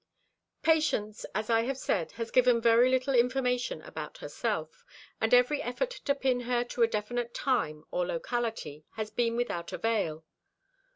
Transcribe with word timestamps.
Patience, 0.63 1.27
as 1.35 1.51
I 1.51 1.61
have 1.65 1.77
said, 1.77 2.13
has 2.13 2.31
given 2.31 2.59
very 2.59 2.89
little 2.89 3.13
information 3.13 3.83
about 3.83 4.17
herself, 4.17 4.83
and 5.21 5.31
every 5.31 5.61
effort 5.61 5.91
to 5.91 6.15
pin 6.15 6.39
her 6.39 6.63
to 6.63 6.81
a 6.81 6.87
definite 6.87 7.35
time 7.35 7.83
or 7.91 8.07
locality 8.07 8.83
has 8.93 9.11
been 9.11 9.35
without 9.35 9.71
avail. 9.71 10.25